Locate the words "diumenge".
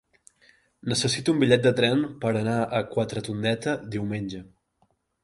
3.97-4.41